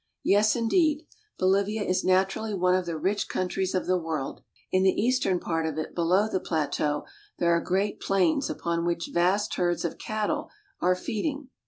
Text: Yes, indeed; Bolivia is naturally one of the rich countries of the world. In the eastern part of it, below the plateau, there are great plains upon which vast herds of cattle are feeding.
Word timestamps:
Yes, 0.23 0.55
indeed; 0.55 1.05
Bolivia 1.37 1.83
is 1.83 2.03
naturally 2.03 2.55
one 2.55 2.73
of 2.73 2.87
the 2.87 2.97
rich 2.97 3.29
countries 3.29 3.75
of 3.75 3.85
the 3.85 3.99
world. 3.99 4.41
In 4.71 4.81
the 4.81 4.99
eastern 4.99 5.39
part 5.39 5.67
of 5.67 5.77
it, 5.77 5.93
below 5.93 6.27
the 6.27 6.39
plateau, 6.39 7.05
there 7.37 7.51
are 7.55 7.61
great 7.61 7.99
plains 7.99 8.49
upon 8.49 8.83
which 8.83 9.11
vast 9.13 9.53
herds 9.57 9.85
of 9.85 9.99
cattle 9.99 10.49
are 10.79 10.95
feeding. 10.95 11.49